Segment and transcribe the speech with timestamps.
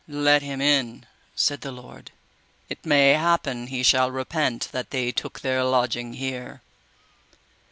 [0.07, 1.05] Let him in,
[1.35, 2.09] said the lord,
[2.69, 6.63] it may happen he shall repent that they took their lodging here.